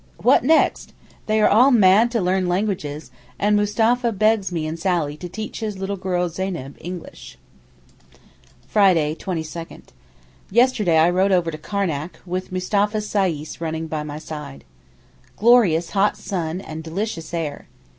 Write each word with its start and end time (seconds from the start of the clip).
What 0.23 0.43
next? 0.43 0.93
They 1.27 1.39
are 1.41 1.47
all 1.47 1.69
mad 1.69 2.09
to 2.09 2.21
learn 2.23 2.47
languages, 2.49 3.11
and 3.37 3.55
Mustapha 3.55 4.11
begs 4.11 4.51
me 4.51 4.65
and 4.65 4.79
Sally 4.79 5.15
to 5.17 5.29
teach 5.29 5.59
his 5.59 5.77
little 5.77 5.95
girl 5.95 6.27
Zeyneb 6.27 6.75
English. 6.81 7.37
Friday, 8.67 9.13
22_nd_.—Yesterday 9.13 10.97
I 10.97 11.07
rode 11.11 11.31
over 11.31 11.51
to 11.51 11.57
Karnac, 11.59 12.15
with 12.25 12.51
Mustapha's 12.51 13.07
sais 13.07 13.61
running 13.61 13.85
by 13.85 14.01
my 14.01 14.17
side. 14.17 14.63
Glorious 15.37 15.91
hot 15.91 16.17
sun 16.17 16.61
and 16.61 16.83
delicious 16.83 17.31
air. 17.31 17.67